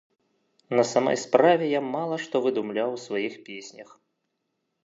На 0.79 0.83
самай 0.91 1.17
справе, 1.25 1.65
я 1.73 1.81
мала 1.95 2.15
што 2.25 2.35
выдумляў 2.47 2.89
ў 2.97 3.05
сваіх 3.07 3.33
песнях. 3.51 3.89